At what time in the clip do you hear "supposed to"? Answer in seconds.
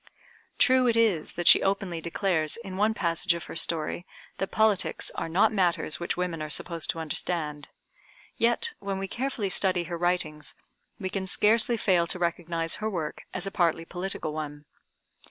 6.49-6.97